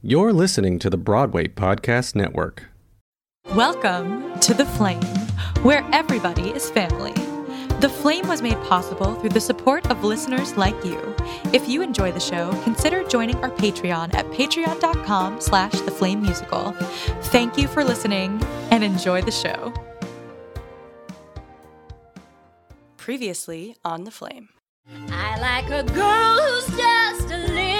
[0.00, 2.66] You're listening to the Broadway Podcast Network.
[3.56, 5.02] Welcome to The Flame,
[5.64, 7.14] where everybody is family.
[7.80, 11.16] The Flame was made possible through the support of listeners like you.
[11.52, 16.76] If you enjoy the show, consider joining our Patreon at patreon.com slash theflamemusical.
[17.32, 18.40] Thank you for listening
[18.70, 19.72] and enjoy the show.
[22.96, 24.50] Previously on The Flame.
[25.10, 27.77] I like a girl who's just a little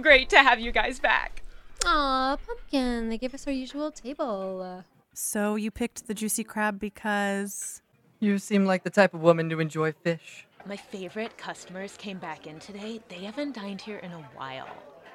[0.00, 1.42] so great to have you guys back.
[1.84, 3.08] Aw, pumpkin.
[3.10, 4.84] They gave us our usual table.
[5.12, 7.82] So you picked the juicy crab because
[8.22, 10.46] You seem like the type of woman to enjoy fish.
[10.66, 13.00] My favorite customers came back in today.
[13.08, 14.68] They haven't dined here in a while.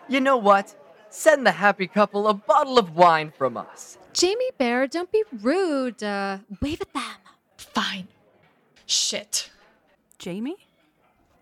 [0.07, 0.75] You know what?
[1.09, 3.99] Send the happy couple a bottle of wine from us.
[4.13, 6.01] Jamie Bear, don't be rude.
[6.01, 7.03] Uh, wave at them.
[7.57, 8.07] Fine.
[8.87, 9.51] Shit.
[10.17, 10.57] Jamie?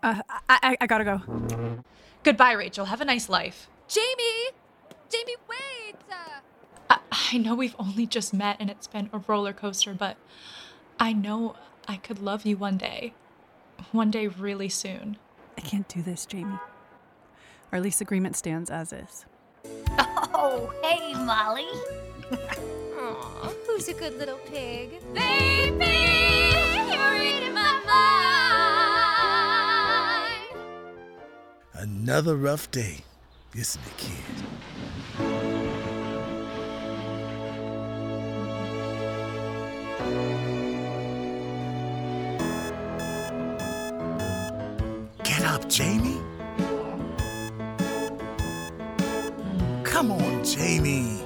[0.02, 1.22] Uh, I, I, I gotta go.
[2.24, 2.86] Goodbye, Rachel.
[2.86, 3.68] Have a nice life.
[3.88, 4.52] Jamie!
[5.10, 5.96] Jamie, wait!
[6.10, 6.40] Uh,
[6.90, 7.00] I,
[7.34, 10.16] I know we've only just met and it's been a roller coaster, but
[11.00, 11.56] I know
[11.88, 13.14] I could love you one day.
[13.92, 15.18] One day, really soon.
[15.58, 16.58] I can't do this, Jamie.
[17.74, 19.26] Our lease agreement stands as is.
[20.34, 21.68] Oh, hey, Molly.
[22.98, 25.02] aw, who's a good little pig?
[25.14, 25.84] Baby,
[31.84, 33.03] Another rough day,
[33.53, 34.16] isn't it, kid?
[45.26, 46.22] Get up, Jamie.
[49.84, 51.22] Come on, Jamie.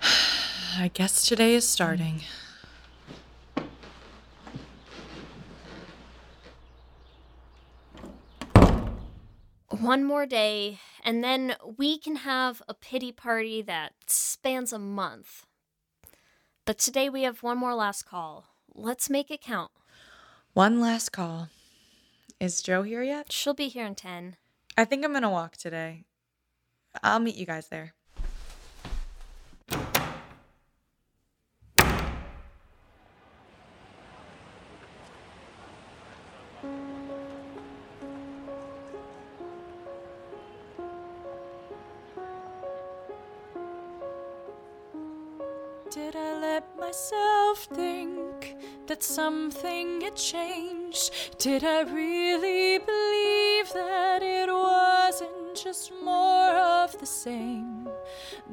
[0.78, 2.22] I guess today is starting.
[9.90, 15.46] One more day, and then we can have a pity party that spans a month.
[16.64, 18.44] But today we have one more last call.
[18.72, 19.72] Let's make it count.
[20.52, 21.48] One last call.
[22.38, 23.32] Is Jo here yet?
[23.32, 24.36] She'll be here in 10.
[24.78, 26.04] I think I'm gonna walk today.
[27.02, 27.94] I'll meet you guys there.
[45.90, 48.54] Did I let myself think
[48.86, 51.10] that something had changed?
[51.38, 57.88] Did I really believe that it wasn't just more of the same?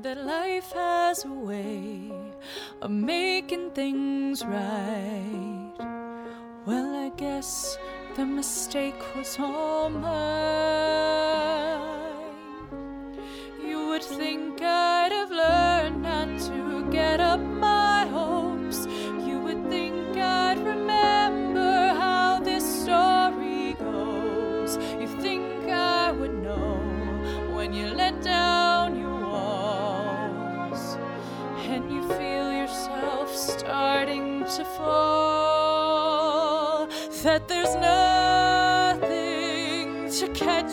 [0.01, 2.11] That life has a way
[2.81, 5.73] of making things right?
[6.65, 7.77] Well, I guess
[8.15, 11.66] the mistake was all mine.
[34.77, 36.37] Fall.
[37.23, 39.09] That there's nothing
[40.19, 40.66] to catch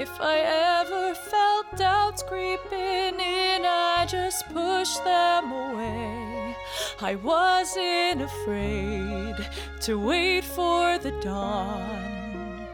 [0.00, 0.38] If I
[0.80, 6.56] ever felt doubts creeping in, I just pushed them away.
[7.00, 9.34] I wasn't afraid
[9.80, 12.68] to wait for the dawn.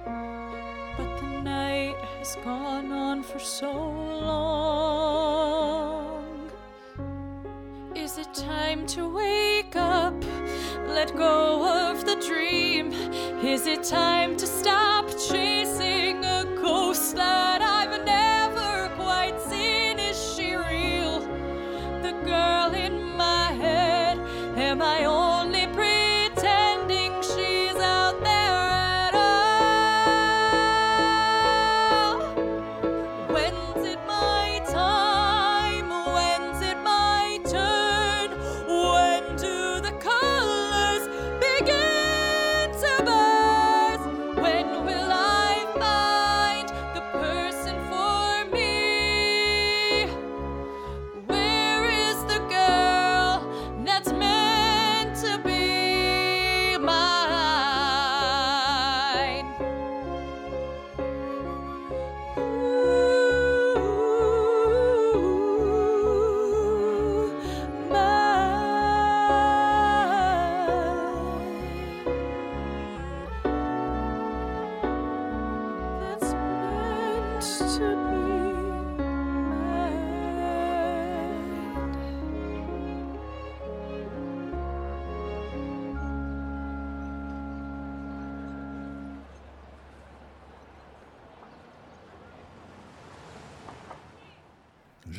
[0.99, 4.85] But the night has gone on for so long.
[7.94, 10.12] Is it time to wake up?
[10.88, 12.93] Let go of the dream.
[13.43, 15.84] Is it time to stop chasing
[17.15, 17.64] ghost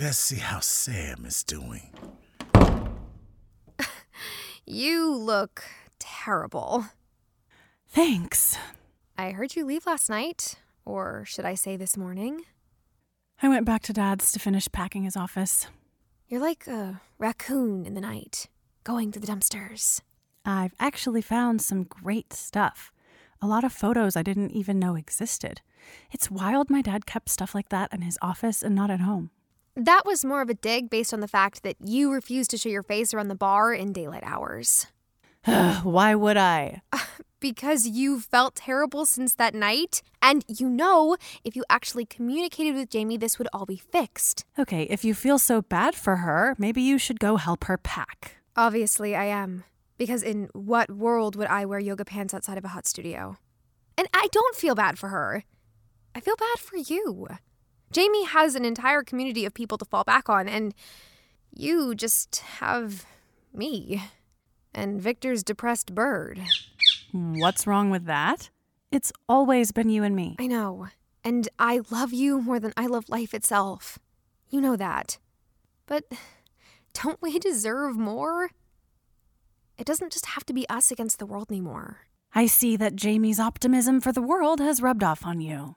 [0.06, 1.90] Let's see how Sam is doing.
[4.68, 5.64] You look
[5.98, 6.86] terrible.
[7.88, 8.56] Thanks.
[9.18, 12.42] I heard you leave last night, or should I say this morning?
[13.42, 15.66] I went back to Dad's to finish packing his office.
[16.28, 18.48] You're like a raccoon in the night,
[18.84, 20.02] going to the dumpsters.
[20.46, 22.92] I've actually found some great stuff.
[23.42, 25.62] A lot of photos I didn't even know existed.
[26.12, 29.32] It's wild my dad kept stuff like that in his office and not at home.
[29.76, 32.70] That was more of a dig based on the fact that you refused to show
[32.70, 34.88] your face around the bar in daylight hours.
[35.84, 36.82] Why would I?
[37.42, 42.90] Because you felt terrible since that night, and you know if you actually communicated with
[42.90, 44.46] Jamie, this would all be fixed.
[44.58, 48.38] Okay, if you feel so bad for her, maybe you should go help her pack.
[48.56, 49.64] Obviously, I am.
[50.00, 53.38] Because in what world would I wear yoga pants outside of a hot studio?
[53.96, 55.44] And I don't feel bad for her.
[56.16, 57.28] I feel bad for you.
[57.92, 60.74] Jamie has an entire community of people to fall back on, and
[61.54, 63.06] you just have
[63.54, 64.04] me
[64.74, 66.42] and Victor's depressed bird.
[67.12, 68.50] What's wrong with that?
[68.92, 70.36] It's always been you and me.
[70.40, 70.88] I know.
[71.24, 73.98] And I love you more than I love life itself.
[74.50, 75.18] You know that.
[75.86, 76.04] But
[76.94, 78.52] don't we deserve more?
[79.78, 82.02] It doesn't just have to be us against the world anymore.
[82.34, 85.76] I see that Jamie's optimism for the world has rubbed off on you.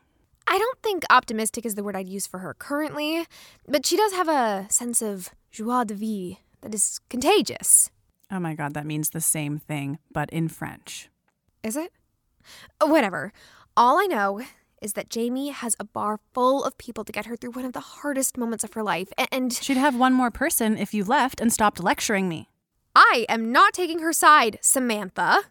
[0.50, 3.26] I don't think optimistic is the word I'd use for her currently,
[3.66, 7.90] but she does have a sense of joie de vivre that is contagious.
[8.30, 11.10] Oh my god, that means the same thing, but in French.
[11.62, 11.92] Is it?
[12.80, 13.32] Oh, whatever.
[13.76, 14.40] All I know
[14.80, 17.72] is that Jamie has a bar full of people to get her through one of
[17.72, 21.40] the hardest moments of her life, and She'd have one more person if you left
[21.40, 22.48] and stopped lecturing me.
[22.94, 25.42] I am not taking her side, Samantha.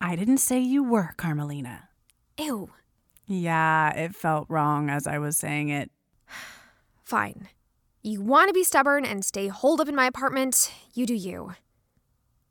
[0.00, 1.88] I didn't say you were, Carmelina.
[2.38, 2.70] Ew.
[3.26, 5.90] Yeah, it felt wrong as I was saying it.
[7.02, 7.48] Fine.
[8.02, 10.72] You want to be stubborn and stay holed up in my apartment?
[10.94, 11.54] You do you.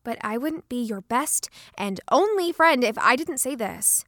[0.04, 4.04] But I wouldn't be your best and only friend if I didn't say this.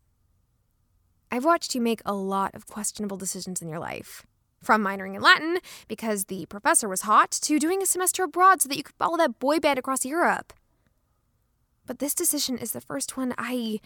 [1.32, 4.26] I've watched you make a lot of questionable decisions in your life.
[4.62, 8.68] From minoring in Latin because the professor was hot to doing a semester abroad so
[8.70, 10.52] that you could follow that boy band across Europe.
[11.86, 13.80] But this decision is the first one I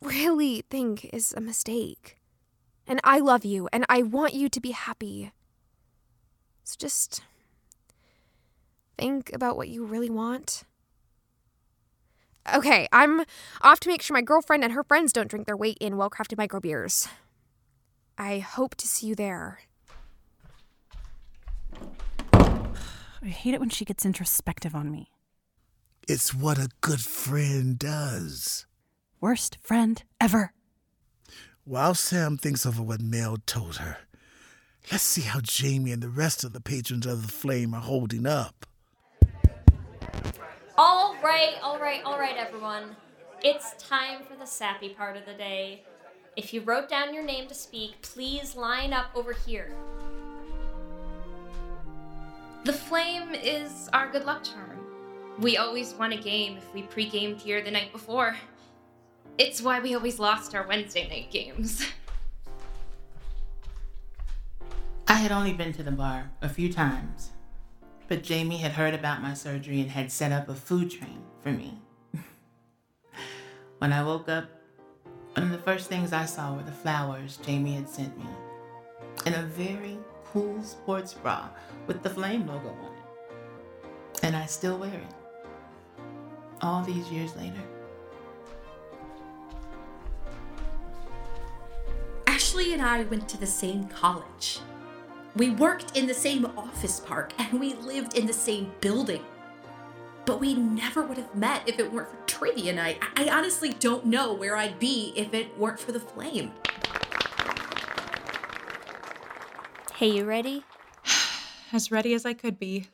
[0.00, 2.18] really think is a mistake.
[2.86, 5.32] And I love you and I want you to be happy.
[6.64, 7.22] So just
[8.98, 10.64] think about what you really want.
[12.54, 13.24] Okay, I'm
[13.60, 16.10] off to make sure my girlfriend and her friends don't drink their weight in well
[16.10, 17.08] crafted micro beers.
[18.16, 19.60] I hope to see you there.
[22.32, 25.10] I hate it when she gets introspective on me.
[26.06, 28.66] It's what a good friend does.
[29.20, 30.52] Worst friend ever.
[31.64, 33.98] While Sam thinks over what Mel told her,
[34.92, 38.26] let's see how Jamie and the rest of the patrons of the Flame are holding
[38.26, 38.66] up.
[40.76, 42.94] All right, all right, all right, everyone.
[43.42, 45.82] It's time for the sappy part of the day.
[46.36, 49.72] If you wrote down your name to speak, please line up over here.
[52.64, 54.78] The flame is our good luck charm.
[55.38, 58.36] We always won a game if we pre gamed here the night before.
[59.38, 61.86] It's why we always lost our Wednesday night games.
[65.06, 67.30] I had only been to the bar a few times,
[68.08, 71.50] but Jamie had heard about my surgery and had set up a food train for
[71.50, 71.78] me.
[73.78, 74.48] when I woke up,
[75.34, 78.24] one of the first things I saw were the flowers Jamie had sent me,
[79.26, 81.50] and a very cool sports bra
[81.86, 84.22] with the flame logo on it.
[84.22, 86.02] And I still wear it.
[86.62, 87.62] All these years later.
[92.56, 94.60] Ashley and I went to the same college.
[95.34, 99.22] We worked in the same office park and we lived in the same building.
[100.24, 102.98] But we never would have met if it weren't for trivia night.
[103.14, 106.50] I I honestly don't know where I'd be if it weren't for the flame.
[109.96, 110.64] Hey, you ready?
[111.74, 112.86] As ready as I could be.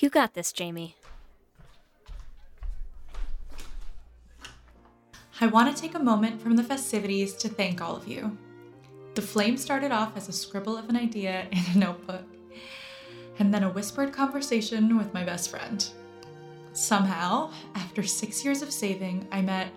[0.00, 0.96] You got this, Jamie.
[5.40, 8.36] I want to take a moment from the festivities to thank all of you.
[9.18, 12.22] The flame started off as a scribble of an idea in a notebook,
[13.40, 15.84] and then a whispered conversation with my best friend.
[16.72, 19.72] Somehow, after six years of saving, I met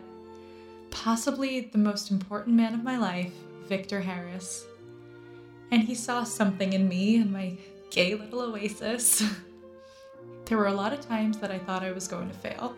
[0.91, 3.33] possibly the most important man of my life,
[3.67, 4.67] Victor Harris.
[5.71, 7.57] And he saw something in me and my
[7.89, 9.23] gay little oasis.
[10.45, 12.75] there were a lot of times that I thought I was going to fail.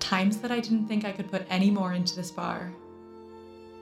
[0.00, 2.74] Times that I didn't think I could put any more into this bar.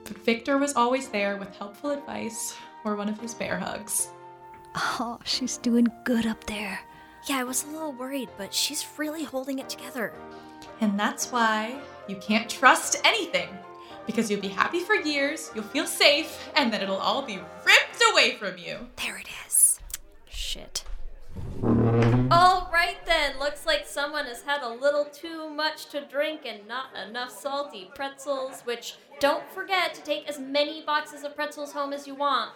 [0.05, 4.09] But Victor was always there with helpful advice or one of his bear hugs.
[4.75, 6.79] Oh, she's doing good up there.
[7.27, 10.13] Yeah, I was a little worried, but she's really holding it together.
[10.79, 13.49] And that's why you can't trust anything.
[14.05, 18.03] Because you'll be happy for years, you'll feel safe, and then it'll all be ripped
[18.11, 18.77] away from you.
[18.97, 19.79] There it is.
[20.29, 20.83] Shit.
[22.31, 23.37] All right then.
[23.39, 27.89] Looks like someone has had a little too much to drink and not enough salty
[27.93, 32.51] pretzels, which don't forget to take as many boxes of pretzels home as you want.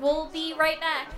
[0.00, 1.12] We'll be right back.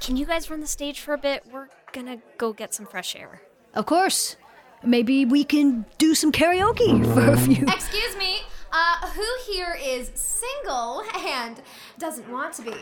[0.00, 1.44] Can you guys run the stage for a bit?
[1.52, 3.42] We're gonna go get some fresh air.
[3.74, 4.36] Of course.
[4.82, 7.64] Maybe we can do some karaoke for a few.
[7.68, 8.38] Excuse me,
[8.70, 11.60] uh, who here is single and
[11.98, 12.76] doesn't want to be?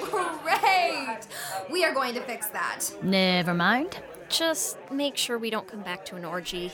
[0.00, 1.26] Great!
[1.70, 2.80] We are going to fix that.
[3.02, 3.98] Never mind.
[4.28, 6.72] Just make sure we don't come back to an orgy.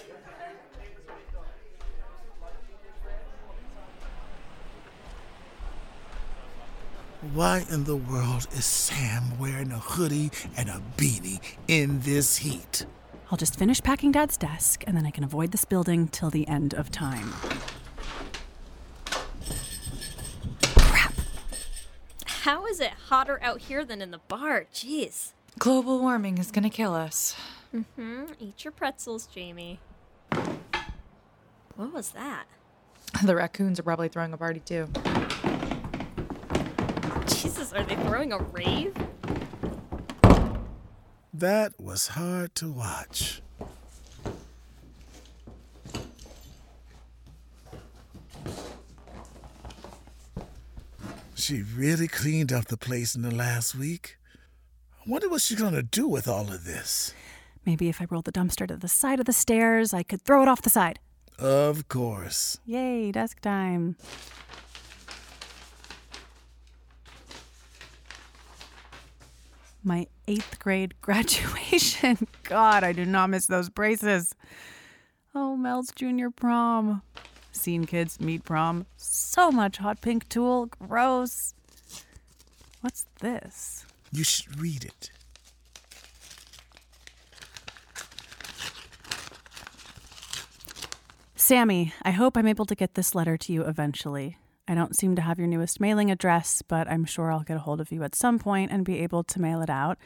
[7.35, 12.87] Why in the world is Sam wearing a hoodie and a beanie in this heat?
[13.31, 16.49] I'll just finish packing Dad's desk, and then I can avoid this building till the
[16.49, 17.35] end of time.
[22.50, 24.66] How is it hotter out here than in the bar?
[24.75, 25.35] Jeez.
[25.61, 27.37] Global warming is gonna kill us.
[27.73, 28.25] Mm-hmm.
[28.40, 29.78] Eat your pretzels, Jamie.
[31.76, 32.47] What was that?
[33.25, 34.88] The raccoons are probably throwing a party too.
[37.28, 38.97] Jesus, are they throwing a rave?
[41.33, 43.42] That was hard to watch.
[51.50, 54.19] She really cleaned up the place in the last week.
[55.04, 57.12] I wonder what she's gonna do with all of this.
[57.66, 60.42] Maybe if I rolled the dumpster to the side of the stairs, I could throw
[60.42, 61.00] it off the side.
[61.40, 62.61] Of course.
[62.66, 63.97] Yay, desk time.
[69.83, 72.28] My eighth grade graduation.
[72.45, 74.37] God, I do not miss those braces.
[75.35, 77.02] Oh, Mel's junior prom.
[77.52, 78.87] Seen kids meet prom.
[78.97, 80.66] So much hot pink tulle.
[80.66, 81.54] Gross.
[82.80, 83.85] What's this?
[84.12, 85.11] You should read it.
[91.37, 94.38] Sammy, I hope I'm able to get this letter to you eventually.
[94.69, 97.61] I don't seem to have your newest mailing address, but I'm sure I'll get a
[97.61, 99.99] hold of you at some point and be able to mail it out.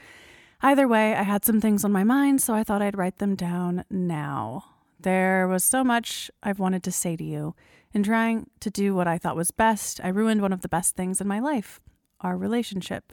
[0.62, 3.34] Either way, I had some things on my mind, so I thought I'd write them
[3.34, 4.64] down now.
[5.04, 7.54] There was so much I've wanted to say to you.
[7.92, 10.96] In trying to do what I thought was best, I ruined one of the best
[10.96, 11.78] things in my life
[12.22, 13.12] our relationship.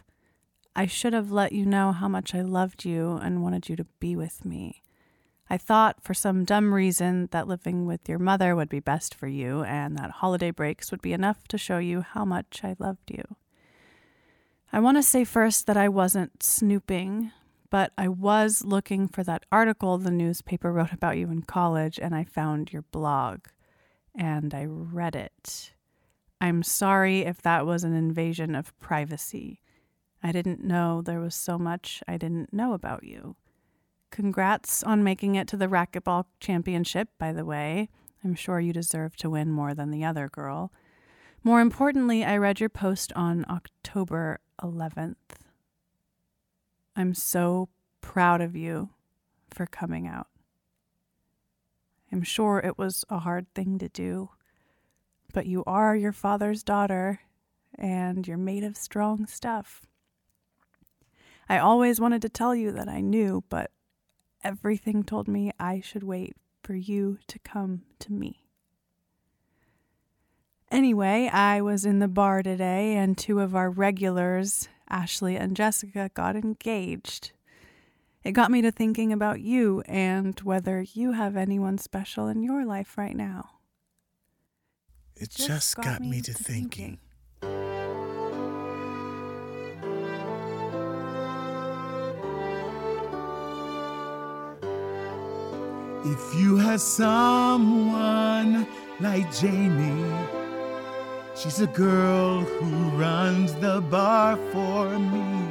[0.74, 3.86] I should have let you know how much I loved you and wanted you to
[4.00, 4.82] be with me.
[5.50, 9.28] I thought for some dumb reason that living with your mother would be best for
[9.28, 13.12] you and that holiday breaks would be enough to show you how much I loved
[13.12, 13.36] you.
[14.72, 17.34] I want to say first that I wasn't snooping,
[17.72, 22.14] but I was looking for that article the newspaper wrote about you in college and
[22.14, 23.48] I found your blog
[24.14, 25.72] and I read it.
[26.40, 29.62] I'm sorry if that was an invasion of privacy.
[30.22, 33.38] I didn't know there was so much I didn't know about you.
[34.12, 37.90] Congrats on making it to the racquetball championship, by the way.
[38.22, 40.74] I'm sure you deserve to win more than the other girl.
[41.42, 45.16] More importantly, I read your post on October 11th.
[47.02, 47.70] I'm so
[48.02, 48.92] proud of you
[49.50, 50.28] for coming out.
[52.12, 54.30] I'm sure it was a hard thing to do,
[55.34, 57.22] but you are your father's daughter,
[57.74, 59.88] and you're made of strong stuff.
[61.50, 63.72] I always wanted to tell you that I knew, but
[64.44, 68.44] everything told me I should wait for you to come to me.
[70.70, 76.12] Anyway, I was in the bar today, and two of our regulars, Ashley and Jessica,
[76.14, 77.32] got engaged.
[78.24, 82.66] It got me to thinking about you and whether you have anyone special in your
[82.66, 83.50] life right now.
[85.16, 87.00] It just, got, me to thinking.
[96.04, 98.68] If you had someone
[99.00, 100.41] like Jamie,
[101.42, 105.48] she's a girl who runs the bar for me.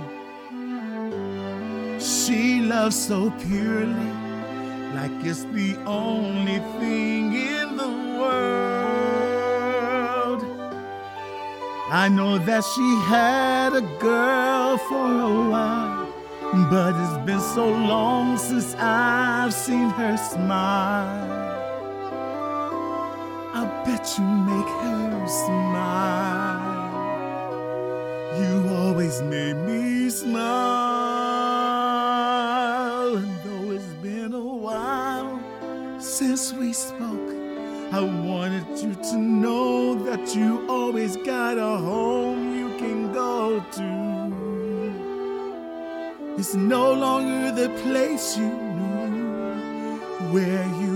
[1.99, 4.13] She loves so purely,
[4.95, 7.89] like it's the only thing in the
[8.21, 8.61] world.
[11.91, 16.07] I know that she had a girl for a while.
[16.71, 21.50] But it's been so long since I've seen her smile.
[24.01, 26.65] Bet you make her smile.
[28.41, 30.39] You always made me smile.
[33.17, 35.39] And though it's been a while
[36.01, 37.31] since we spoke,
[37.93, 43.91] I wanted you to know that you always got a home you can go to.
[46.39, 49.99] It's no longer the place you knew
[50.33, 50.90] where you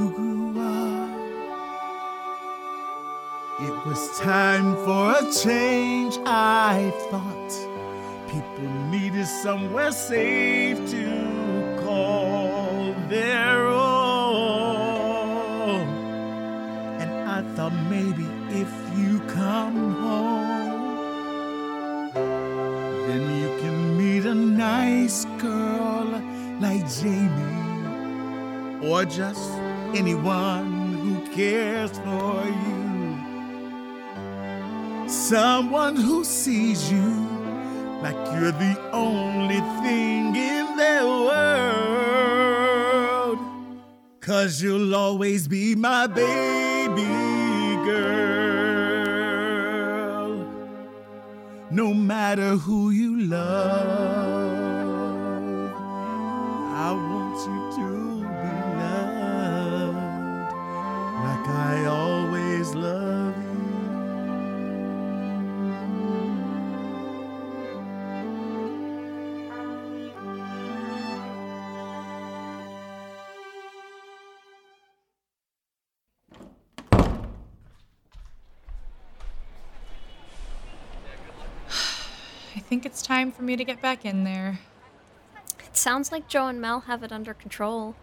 [3.85, 7.53] was time for a change, I thought.
[8.33, 15.87] People needed somewhere safe to call their own.
[16.99, 22.15] And I thought maybe if you come home,
[23.07, 26.23] then you can meet a nice girl
[26.59, 29.53] like Jamie, or just
[29.95, 32.74] anyone who cares for you.
[35.29, 37.09] Someone who sees you
[38.03, 41.39] like you're the only thing in their world.
[44.21, 47.07] Cause you'll always be my baby
[47.87, 48.77] girl.
[51.71, 53.81] No matter who you love,
[56.87, 57.89] I want you to
[58.43, 59.97] be loved
[61.25, 63.24] like I always love
[82.65, 84.59] think it's time for me to get back in there.
[85.61, 87.95] It sounds like Jo and Mel have it under control.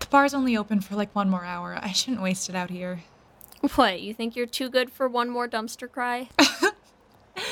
[0.00, 1.78] The bar's only open for like one more hour.
[1.80, 3.00] I shouldn't waste it out here.
[3.74, 6.28] What, you think you're too good for one more dumpster cry?
[6.38, 7.44] I've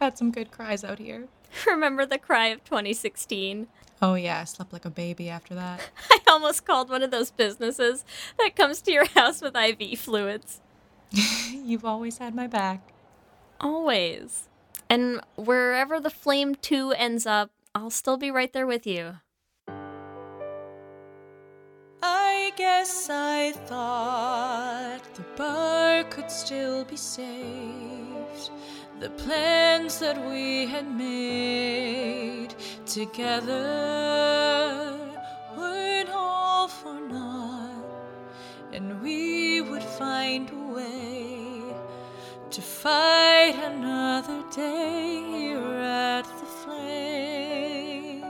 [0.00, 1.26] had some good cries out here.
[1.66, 3.66] Remember the cry of 2016?
[4.00, 5.80] Oh, yeah, I slept like a baby after that.
[6.10, 8.04] I almost called one of those businesses
[8.38, 10.60] that comes to your house with IV fluids.
[11.50, 12.92] You've always had my back.
[13.60, 14.48] Always.
[14.92, 19.14] And wherever the Flame 2 ends up, I'll still be right there with you.
[22.02, 28.50] I guess I thought the bar could still be saved.
[29.00, 33.64] The plans that we had made together
[35.56, 37.82] weren't all for naught,
[38.74, 41.62] and we would find a way
[42.50, 43.91] to fight another
[44.54, 48.22] day here at the flame.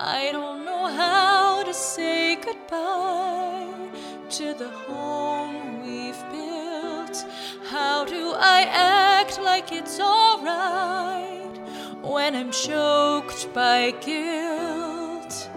[0.00, 3.72] I don't know how to say goodbye
[4.30, 7.24] to the home we've built.
[7.66, 11.56] How do I act like it's alright
[12.02, 15.50] when I'm choked by guilt?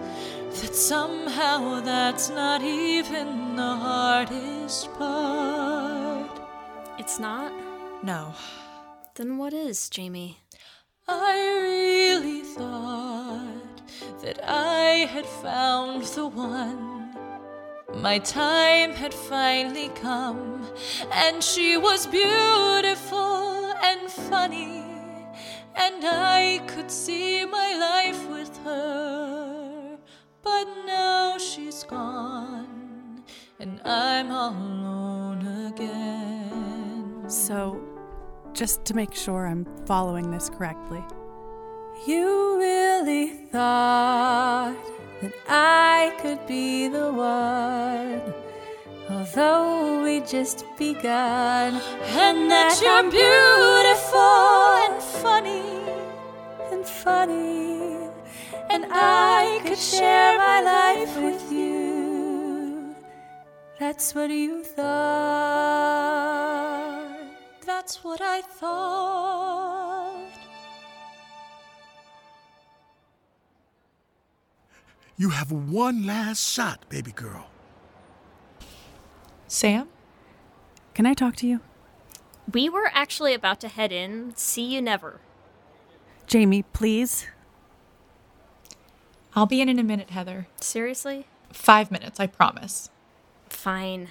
[0.60, 6.30] That somehow that's not even the hardest part.
[7.00, 7.52] It's not?
[8.04, 8.32] No.
[9.16, 10.38] Then what is, Jamie?
[11.06, 13.80] I really thought
[14.22, 17.14] that I had found the one.
[18.02, 20.66] My time had finally come,
[21.12, 24.82] and she was beautiful and funny,
[25.76, 29.96] and I could see my life with her.
[30.42, 33.22] But now she's gone,
[33.60, 37.30] and I'm all alone again.
[37.30, 37.93] So,
[38.54, 41.04] just to make sure I'm following this correctly.
[42.06, 44.76] You really thought
[45.20, 48.22] that I could be the one,
[49.10, 51.74] although we just begun,
[52.06, 55.82] and that you're beautiful and funny
[56.70, 58.08] and funny,
[58.70, 62.94] and I could share my life with you.
[63.80, 66.73] That's what you thought.
[67.84, 70.30] That's what I thought.
[75.18, 77.50] You have one last shot, baby girl.
[79.48, 79.88] Sam?
[80.94, 81.60] Can I talk to you?
[82.50, 84.32] We were actually about to head in.
[84.34, 85.20] See you never.
[86.26, 87.26] Jamie, please.
[89.36, 90.46] I'll be in in a minute, Heather.
[90.58, 91.26] Seriously?
[91.52, 92.88] Five minutes, I promise.
[93.50, 94.08] Fine.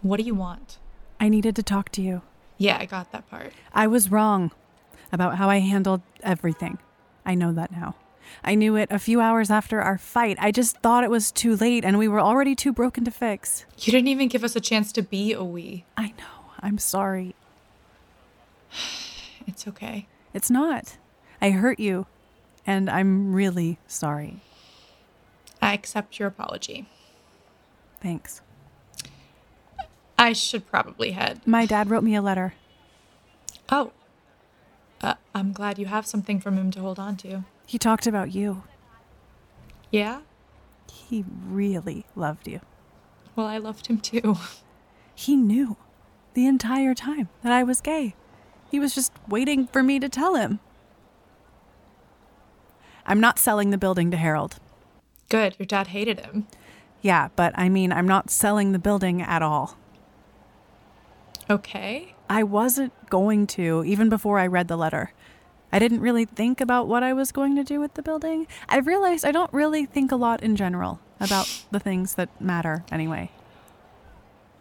[0.00, 0.78] What do you want?
[1.22, 2.22] I needed to talk to you.
[2.58, 3.52] Yeah, I got that part.
[3.72, 4.50] I was wrong
[5.12, 6.78] about how I handled everything.
[7.24, 7.94] I know that now.
[8.42, 10.36] I knew it a few hours after our fight.
[10.40, 13.66] I just thought it was too late and we were already too broken to fix.
[13.78, 15.84] You didn't even give us a chance to be a we.
[15.96, 16.50] I know.
[16.58, 17.36] I'm sorry.
[19.44, 20.06] It's okay.
[20.32, 20.98] It's not.
[21.40, 22.06] I hurt you,
[22.64, 24.40] and I'm really sorry.
[25.60, 26.88] I accept your apology.
[28.00, 28.40] Thanks.
[30.22, 31.40] I should probably head.
[31.44, 32.54] My dad wrote me a letter.
[33.70, 33.90] Oh.
[35.00, 37.42] Uh, I'm glad you have something from him to hold on to.
[37.66, 38.62] He talked about you.
[39.90, 40.20] Yeah?
[40.88, 42.60] He really loved you.
[43.34, 44.36] Well, I loved him too.
[45.14, 45.76] He knew
[46.32, 48.14] the entire time that I was gay.
[48.70, 50.58] He was just waiting for me to tell him.
[53.04, 54.56] I'm not selling the building to Harold.
[55.28, 56.46] Good, your dad hated him.
[57.02, 59.76] Yeah, but I mean, I'm not selling the building at all.
[61.52, 62.14] Okay.
[62.30, 65.12] I wasn't going to, even before I read the letter.
[65.70, 68.46] I didn't really think about what I was going to do with the building.
[68.68, 72.84] I realized I don't really think a lot in general about the things that matter
[72.90, 73.30] anyway.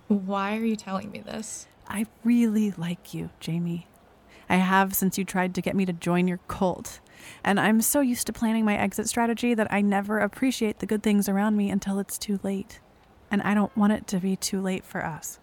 [0.07, 1.67] Why are you telling me this?
[1.87, 3.87] I really like you, Jamie.
[4.49, 6.99] I have since you tried to get me to join your cult.
[7.41, 11.03] And I'm so used to planning my exit strategy that I never appreciate the good
[11.03, 12.81] things around me until it's too late.
[13.31, 15.39] And I don't want it to be too late for us.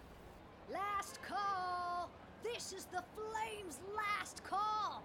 [0.71, 2.11] Last call.
[2.43, 5.03] This is the Flames' last call.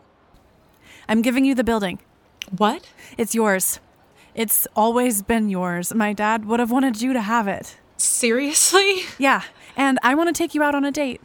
[1.08, 1.98] I'm giving you the building.
[2.56, 2.88] What?
[3.16, 3.80] It's yours.
[4.34, 5.94] It's always been yours.
[5.94, 7.78] My dad would have wanted you to have it.
[7.96, 9.02] Seriously?
[9.18, 9.42] Yeah,
[9.76, 11.20] and I want to take you out on a date.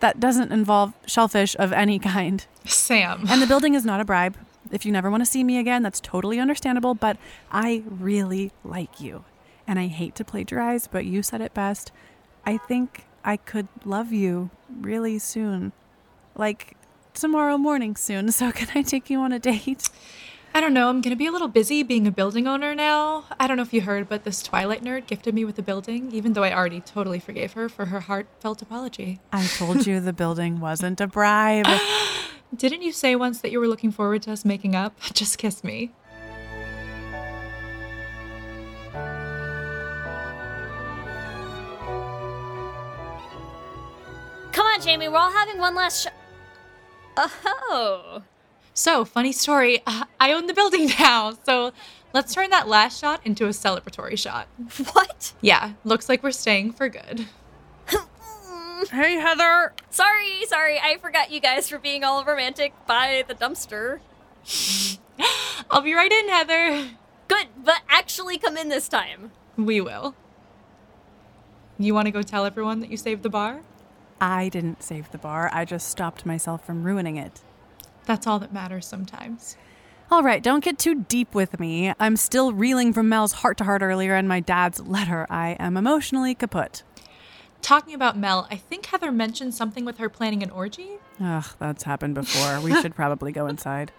[0.00, 2.46] That doesn't involve shellfish of any kind.
[2.64, 3.24] Sam.
[3.28, 4.36] And the building is not a bribe.
[4.70, 7.16] If you never want to see me again, that's totally understandable, but
[7.50, 9.24] I really like you.
[9.66, 11.92] And I hate to plagiarize, but you said it best.
[12.44, 15.72] I think I could love you really soon.
[16.34, 16.76] Like
[17.20, 18.32] tomorrow morning soon.
[18.32, 19.88] So, can I take you on a date?
[20.52, 20.88] I don't know.
[20.88, 23.24] I'm going to be a little busy being a building owner now.
[23.38, 26.10] I don't know if you heard, but this Twilight nerd gifted me with a building,
[26.12, 29.20] even though I already totally forgave her for her heartfelt apology.
[29.32, 31.66] I told you the building wasn't a bribe.
[32.56, 34.98] Didn't you say once that you were looking forward to us making up?
[35.12, 35.92] Just kiss me.
[44.52, 45.08] Come on, Jamie.
[45.08, 46.12] We're all having one last shot.
[47.16, 48.22] Oh.
[48.74, 49.82] So, funny story.
[49.86, 51.72] uh, I own the building now, so
[52.12, 54.48] let's turn that last shot into a celebratory shot.
[54.92, 55.32] What?
[55.40, 57.26] Yeah, looks like we're staying for good.
[58.90, 59.74] hey, Heather.
[59.90, 60.78] Sorry, sorry.
[60.78, 64.00] I forgot you guys for being all romantic by the dumpster.
[65.70, 66.90] I'll be right in, Heather.
[67.28, 69.32] Good, but actually come in this time.
[69.56, 70.14] We will.
[71.78, 73.60] You want to go tell everyone that you saved the bar?
[74.20, 75.50] I didn't save the bar.
[75.52, 77.40] I just stopped myself from ruining it.
[78.06, 79.56] That's all that matters sometimes.
[80.10, 81.92] All right, don't get too deep with me.
[82.00, 85.26] I'm still reeling from Mel's heart to heart earlier and my dad's letter.
[85.30, 86.82] I am emotionally kaput.
[87.62, 90.98] Talking about Mel, I think Heather mentioned something with her planning an orgy.
[91.22, 92.60] Ugh, that's happened before.
[92.60, 93.92] We should probably go inside.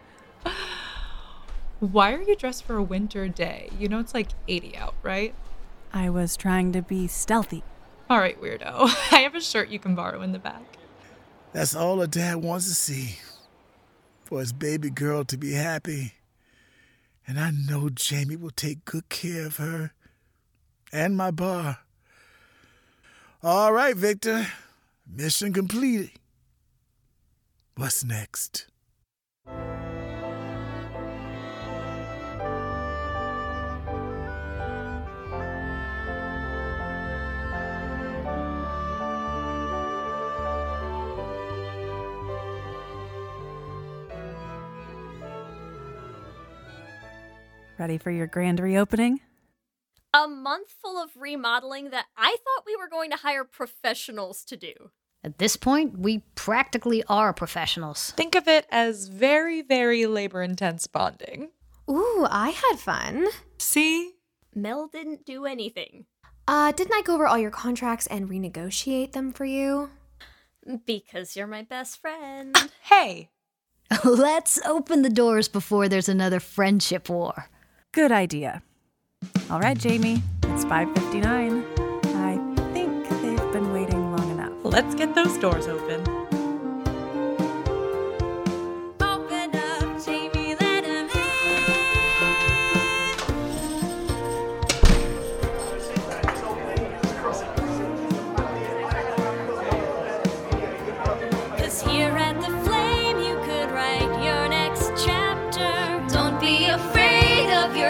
[1.80, 3.70] Why are you dressed for a winter day?
[3.80, 5.34] You know it's like 80 out, right?
[5.94, 7.64] I was trying to be stealthy.
[8.12, 8.66] All right, weirdo.
[9.14, 10.66] I have a shirt you can borrow in the back.
[11.54, 13.20] That's all a dad wants to see.
[14.26, 16.16] For his baby girl to be happy.
[17.26, 19.94] And I know Jamie will take good care of her
[20.92, 21.80] and my bar.
[23.42, 24.46] All right, Victor.
[25.08, 26.12] Mission completed.
[27.78, 28.68] What's next?
[47.82, 49.22] Ready for your grand reopening?
[50.14, 54.56] A month full of remodeling that I thought we were going to hire professionals to
[54.56, 54.92] do.
[55.24, 58.12] At this point, we practically are professionals.
[58.12, 61.50] Think of it as very, very labor intense bonding.
[61.90, 63.26] Ooh, I had fun.
[63.58, 64.12] See?
[64.54, 66.06] Mel didn't do anything.
[66.48, 69.90] Uh, didn't I go over all your contracts and renegotiate them for you?
[70.86, 72.56] Because you're my best friend.
[72.84, 73.32] hey!
[74.04, 77.50] Let's open the doors before there's another friendship war.
[77.94, 78.64] Good idea.
[79.50, 81.66] All right, Jamie, it's 5:59.
[82.16, 82.40] I
[82.72, 84.54] think they've been waiting long enough.
[84.64, 86.31] Let's get those doors open.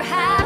[0.02, 0.41] Your happy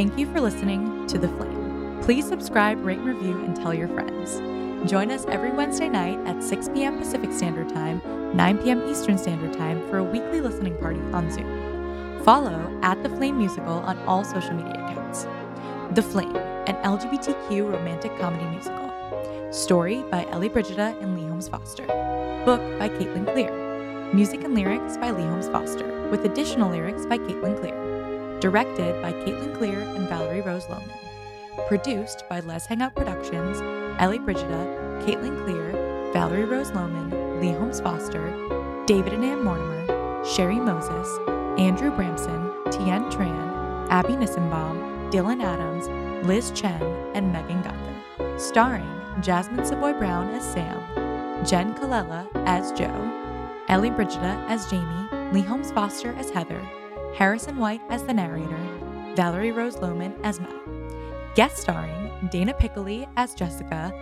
[0.00, 2.00] Thank you for listening to The Flame.
[2.00, 4.38] Please subscribe, rate, review, and tell your friends.
[4.90, 6.96] Join us every Wednesday night at 6 p.m.
[6.96, 8.00] Pacific Standard Time,
[8.34, 8.88] 9 p.m.
[8.88, 12.24] Eastern Standard Time for a weekly listening party on Zoom.
[12.24, 15.26] Follow at The Flame Musical on all social media accounts.
[15.90, 18.90] The Flame, an LGBTQ romantic comedy musical.
[19.52, 21.84] Story by Ellie Brigida and Leigh Holmes Foster.
[22.46, 24.14] Book by Caitlin Clear.
[24.14, 27.89] Music and lyrics by Leigh Holmes Foster, with additional lyrics by Caitlin Clear
[28.40, 31.68] directed by Caitlin Clear and Valerie Rose Lohman.
[31.68, 33.60] Produced by Lez Hang Out Productions,
[34.00, 35.72] Ellie Brigida, Caitlin Clear,
[36.12, 38.32] Valerie Rose Lohman, Leigh Holmes Foster,
[38.86, 41.08] David and Ann Mortimer, Sherry Moses,
[41.58, 45.88] Andrew Bramson, Tien Tran, Abby Nissenbaum, Dylan Adams,
[46.26, 46.82] Liz Chen,
[47.14, 48.38] and Megan Gunther.
[48.38, 48.88] Starring
[49.20, 52.88] Jasmin Savoy Brown as Sam, Jenn Colella as Jo,
[53.68, 56.60] Ellie Brigida as Jamie, Leigh Holmes Foster as Heather,
[57.14, 58.58] Harrison White as the narrator,
[59.14, 60.50] Valerie Rose Lohman as Mel.
[61.34, 63.92] Guest starring Dana Piccoli as Jessica,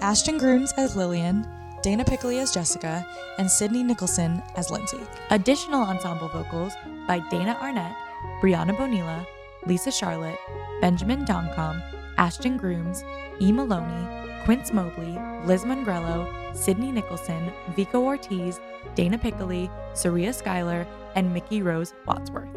[0.00, 1.46] Ashton Grooms as Lillian,
[1.82, 3.06] Dana Piccoli as Jessica,
[3.38, 5.00] and Sydney Nicholson as Lindsay.
[5.30, 6.72] Additional ensemble vocals
[7.06, 7.94] by Dana Arnett,
[8.40, 9.26] Brianna Bonilla,
[9.66, 10.38] Lisa Charlotte,
[10.80, 11.82] Benjamin Doncom,
[12.18, 13.04] Ashton Grooms,
[13.40, 13.52] E.
[13.52, 14.06] Maloney,
[14.44, 18.60] Quince Mobley, Liz Mongrello, Sydney Nicholson, Vico Ortiz,
[18.94, 22.48] Dana Piccoli, Saria Schuyler, and Mickey Rose Wadsworth.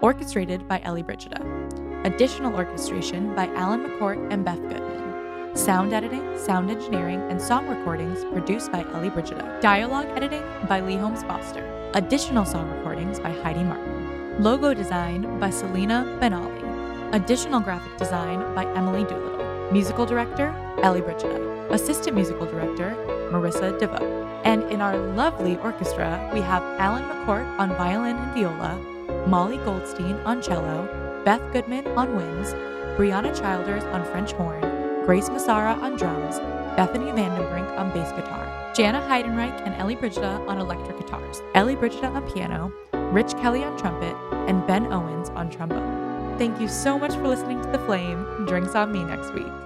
[0.00, 1.40] Orchestrated by Ellie Brigida.
[2.04, 5.56] Additional orchestration by Alan McCourt and Beth Goodman.
[5.56, 9.58] Sound editing, sound engineering, and song recordings produced by Ellie Brigida.
[9.62, 11.64] Dialogue editing by Leigh Holmes Foster.
[11.94, 14.42] Additional song recordings by Heidi Martin.
[14.42, 17.14] Logo design by Selena Benali.
[17.14, 19.72] Additional graphic design by Emily Doolittle.
[19.72, 21.68] Musical director, Ellie Brigida.
[21.70, 22.94] Assistant musical director,
[23.36, 24.40] Marissa DeVoe.
[24.44, 30.16] And in our lovely orchestra, we have Alan McCourt on violin and viola, Molly Goldstein
[30.24, 30.88] on cello,
[31.24, 32.54] Beth Goodman on winds,
[32.96, 34.60] Brianna Childers on French horn,
[35.04, 36.38] Grace Massara on drums,
[36.76, 42.08] Bethany Vandenbrink on bass guitar, Jana Heidenreich and Ellie Brigida on electric guitars, Ellie Brigida
[42.08, 42.72] on piano,
[43.12, 44.16] Rich Kelly on trumpet,
[44.48, 46.38] and Ben Owens on trombone.
[46.38, 48.46] Thank you so much for listening to The Flame.
[48.46, 49.65] Drinks on me next week.